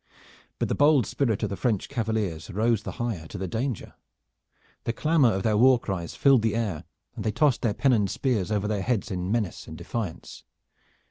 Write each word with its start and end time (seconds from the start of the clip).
But 0.57 0.67
the 0.67 0.73
bold 0.73 1.05
spirit 1.05 1.43
of 1.43 1.49
the 1.51 1.55
French 1.55 1.87
cavaliers 1.87 2.49
rose 2.49 2.81
the 2.81 2.93
higher 2.93 3.27
to 3.27 3.37
the 3.37 3.47
danger. 3.47 3.93
The 4.85 4.93
clamor 4.93 5.31
of 5.31 5.43
their 5.43 5.55
war 5.57 5.77
cries 5.79 6.15
filled 6.15 6.41
the 6.41 6.55
air, 6.55 6.85
and 7.15 7.23
they 7.23 7.31
tossed 7.31 7.61
their 7.61 7.75
pennoned 7.75 8.09
spears 8.09 8.51
over 8.51 8.67
their 8.67 8.81
heads 8.81 9.11
in 9.11 9.31
menace 9.31 9.67
and 9.67 9.77
defiance. 9.77 10.43